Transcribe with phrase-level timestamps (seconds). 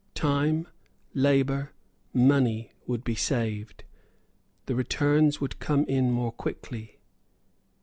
[0.15, 0.67] Time,
[1.13, 1.73] labour,
[2.11, 3.83] money, would be saved.
[4.65, 6.97] The returns would come in more quickly.